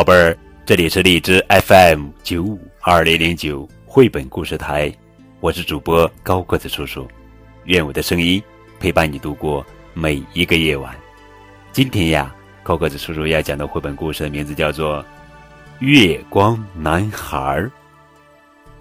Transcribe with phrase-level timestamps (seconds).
[0.00, 0.34] 宝贝儿，
[0.64, 4.90] 这里是荔枝 FM 九五二零零九绘本故事台，
[5.40, 7.06] 我是主播高个子叔叔，
[7.64, 8.42] 愿我的声音
[8.78, 10.98] 陪伴你度过每一个夜晚。
[11.70, 15.04] 今天呀，高个子叔叔要讲的绘本故事的名字叫做
[15.80, 17.36] 《月光男孩》，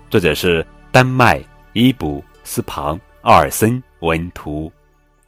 [0.09, 1.43] 作者是丹麦
[1.73, 4.71] 伊卜斯庞奥尔森文图，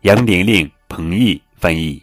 [0.03, 2.01] 杨玲玲、彭毅翻译。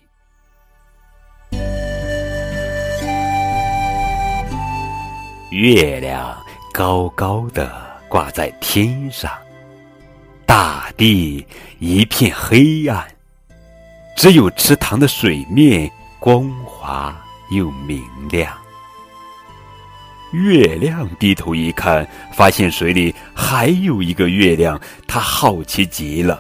[5.50, 6.36] 月亮
[6.74, 7.72] 高高的
[8.06, 9.32] 挂在天上，
[10.44, 11.46] 大地
[11.78, 13.06] 一片黑暗，
[14.14, 17.18] 只有池塘的水面光滑
[17.50, 18.54] 又明亮。
[20.32, 26.38] 月亮低头一看，发现水里还有一个月亮，他好奇极了。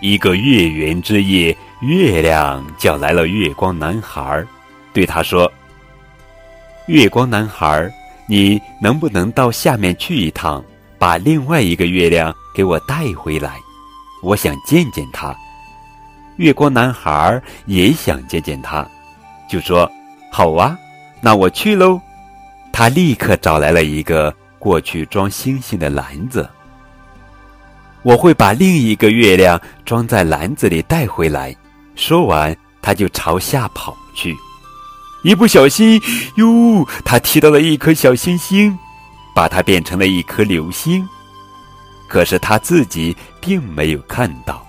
[0.00, 4.44] 一个月圆之夜，月亮叫来了月光男孩，
[4.92, 5.50] 对他说。
[6.86, 7.88] 月光男孩，
[8.26, 10.62] 你能不能到下面去一趟，
[10.98, 13.54] 把另外一个月亮给我带回来？
[14.22, 15.34] 我想见见他。
[16.36, 18.86] 月光男孩也想见见他，
[19.48, 19.90] 就说
[20.32, 20.76] ：“好啊，
[21.20, 22.00] 那我去喽。”
[22.72, 26.48] 他立刻找来了一个过去装星星的篮子。
[28.02, 31.54] 我会把另一个月亮装在篮子里带回来。
[31.94, 34.34] 说完，他就朝下跑去。
[35.22, 36.02] 一不小心，
[36.34, 38.76] 哟，他踢到了一颗小星星，
[39.32, 41.08] 把它变成了一颗流星。
[42.08, 44.66] 可是他自己并没有看到。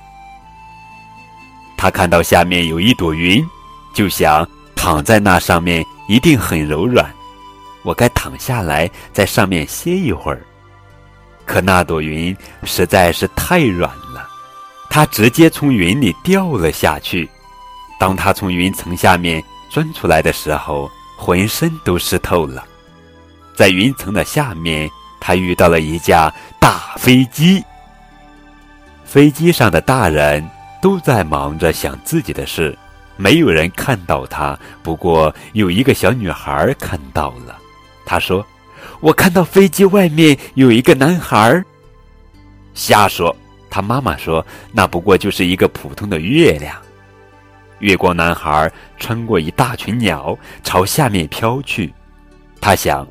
[1.76, 3.44] 他看到下面有一朵云，
[3.96, 7.12] 就想躺在那上面一定很柔软，
[7.82, 10.46] 我该躺下来在上面歇一会儿。
[11.48, 14.30] 可那朵云实在是太软了，
[14.88, 17.28] 他直接从云里掉了下去。
[18.00, 19.44] 当他从云层下面。
[19.74, 22.64] 钻出来的时候，浑身都湿透了。
[23.56, 24.88] 在云层的下面，
[25.20, 27.64] 他遇到了一架大飞机。
[29.04, 30.48] 飞机上的大人
[30.80, 32.78] 都在忙着想自己的事，
[33.18, 34.56] 没有人看到他。
[34.84, 37.58] 不过有一个小女孩看到了，
[38.06, 38.46] 她说
[39.02, 41.64] ：“我看到飞机外面有一个男孩。”
[42.76, 43.36] 瞎说！
[43.72, 46.76] 他妈妈说：“那不过就是一个普通的月亮。”
[47.84, 51.94] 月光男孩穿过一大群鸟，朝下面飘去。
[52.62, 53.06] 他想，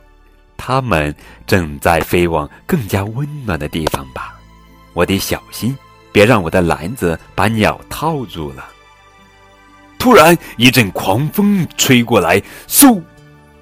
[0.56, 1.15] 他们
[1.47, 4.34] 正在飞往更加温暖的地方吧。
[4.94, 5.77] 我得小心，
[6.11, 8.65] 别让我的篮子把鸟套住了。
[9.99, 12.99] 突然，一阵狂风吹过来，嗖，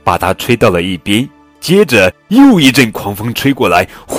[0.05, 1.29] 把他吹到了一边。
[1.59, 4.17] 接着，又一阵狂风吹过来，呼，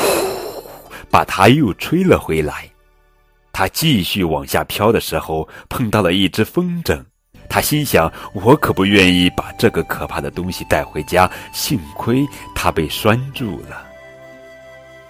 [1.09, 2.69] 把他又吹了回来。
[3.61, 6.99] 他继续往下飘的时候，碰到了一只风筝。
[7.47, 13.85] 他心想：“我可不愿意把这个可怕的东西带回家。”幸亏他被拴住了。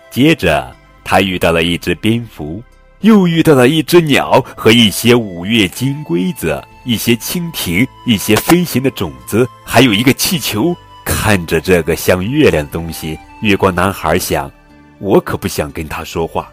[0.10, 0.70] 接着，
[1.02, 2.62] 他遇到了一只蝙蝠，
[3.00, 10.76] 又遇到了一只鸟和一些五月金龟子、一些蜻蜓、一些飞行的种子，还有一个气球。
[11.06, 14.52] 看着这个像月亮的东西，月光男孩想
[15.00, 16.52] ：“我可不想跟他说话。”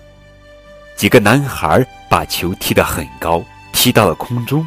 [0.98, 3.40] 几个男孩把球踢得很高，
[3.72, 4.66] 踢到了空中。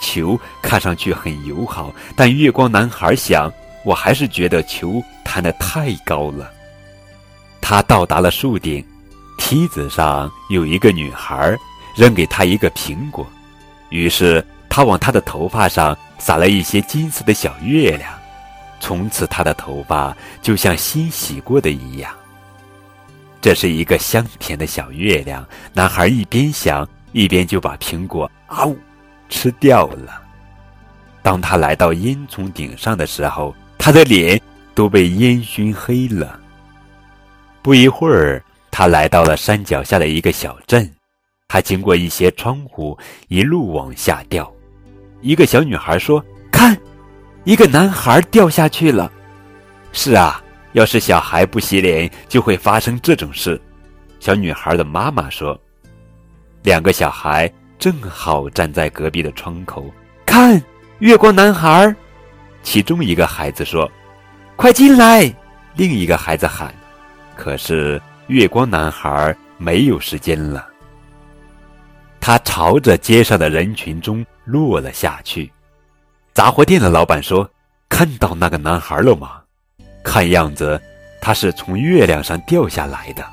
[0.00, 3.50] 球看上去很友好，但月光男孩想，
[3.84, 6.50] 我还是觉得球弹得太高了。
[7.60, 8.84] 他到达了树顶，
[9.38, 11.56] 梯子上有一个女孩
[11.94, 13.24] 扔给他一个苹果，
[13.90, 18.12] 于是他往她的头发上撒了一些金色的小月亮，
[18.80, 22.12] 从此她的头发就像新洗过的一样。
[23.46, 25.46] 这是一个香甜的小月亮。
[25.72, 28.76] 男孩一边想，一边就把苹果啊呜
[29.28, 30.20] 吃掉了。
[31.22, 34.42] 当他来到烟囱顶上的时候，他的脸
[34.74, 36.40] 都被烟熏黑了。
[37.62, 40.92] 不一会儿，他来到了山脚下的一个小镇。
[41.46, 42.98] 他经过一些窗户，
[43.28, 44.52] 一路往下掉。
[45.20, 46.76] 一个小女孩说：“看，
[47.44, 49.08] 一个男孩掉下去了。”
[49.94, 50.42] 是啊。
[50.76, 53.58] 要是小孩不洗脸，就会发生这种事。
[54.20, 55.58] 小女孩的妈妈说
[56.64, 59.90] ：“两个小孩正好站在隔壁的窗口，
[60.26, 60.62] 看
[60.98, 61.96] 月光男孩。”
[62.62, 63.90] 其中一个孩子说
[64.54, 65.34] ：“快进来！”
[65.76, 66.74] 另一个孩子喊。
[67.34, 70.68] 可是月光男孩没有时间了，
[72.20, 75.50] 他朝着街上的人群中落了下去。
[76.34, 77.50] 杂货店的老板说
[77.88, 79.40] ：“看到那个男孩了吗？”
[80.06, 80.80] 看样子，
[81.20, 83.26] 他是从月亮上掉下来的。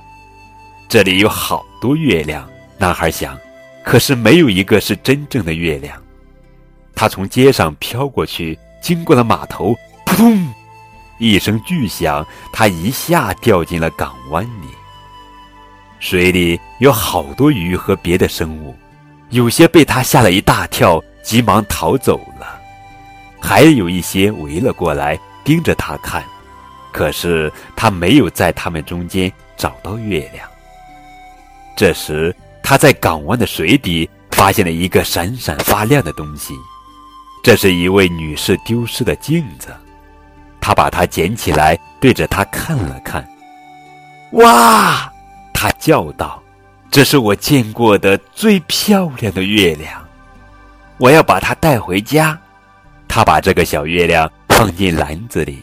[0.89, 2.49] 这里有好多月亮，
[2.79, 3.37] 男孩想，
[3.83, 5.95] 可是没有一个是真正的月亮。
[6.95, 10.51] 他从街上飘过去，经过了码头，扑通，
[11.19, 14.67] 一声巨响，他一下掉进了港湾里。
[15.99, 18.75] 水里有好多鱼和别的生物，
[19.29, 22.59] 有些被他吓了一大跳，急忙逃走了；
[23.39, 26.23] 还有一些围了过来，盯着他看。
[26.93, 30.47] 可是他没有在他们中间找到月亮。
[31.75, 36.53] 这时，他在港湾的水底发现了一个闪闪发亮的东西，
[37.43, 39.75] 这是一位女士丢失的镜子。
[40.61, 43.27] 他把它捡起来，对着它看了看。
[44.33, 45.11] 哇！
[45.53, 46.41] 他叫道
[46.89, 50.01] ：“这是我见过的最漂亮的月亮，
[50.97, 52.39] 我要把它带回家。”
[53.09, 55.61] 他把这个小月亮放进篮子里。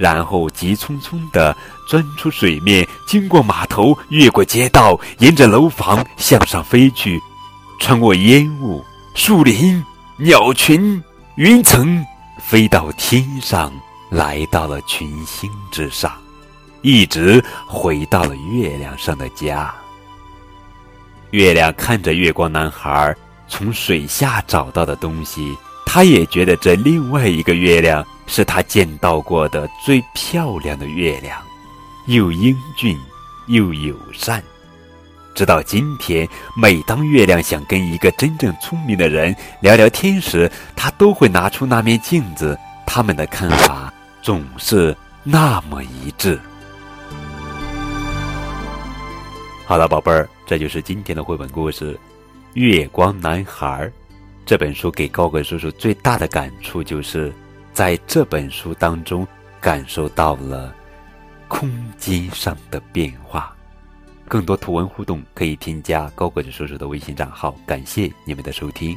[0.00, 1.54] 然后急匆匆地
[1.86, 7.20] 钻出水面，经过码头，越过街道，沿着楼房向上飞去，
[7.78, 8.82] 穿过烟雾、
[9.14, 9.84] 树林、
[10.16, 11.02] 鸟群、
[11.34, 12.02] 云层，
[12.42, 13.70] 飞到天上，
[14.08, 16.10] 来到了群星之上，
[16.80, 19.70] 一直回到了月亮上的家。
[21.32, 23.14] 月亮看着月光男孩
[23.48, 25.54] 从水下找到的东西，
[25.84, 28.02] 他也觉得这另外一个月亮。
[28.30, 31.36] 是他见到过的最漂亮的月亮，
[32.06, 32.96] 又英俊
[33.48, 34.40] 又友善。
[35.34, 42.56] 直到今天，每当月亮想跟一个真正聪明的人聊聊天时，他都会拿出那面镜子。
[42.86, 43.92] 他们的看法
[44.22, 46.38] 总是那么一致。
[49.66, 51.94] 好了，宝贝儿，这就是今天的绘本故事
[52.54, 53.84] 《月光男孩》。
[54.46, 57.32] 这本书给高贵叔叔最大的感触就是。
[57.72, 59.26] 在这本书当中，
[59.60, 60.74] 感受到了
[61.48, 63.54] 空间上的变化。
[64.28, 67.54] 更多图文互动，可以添加高个子叔叔的微信账号。
[67.66, 68.96] 感谢你们的收听。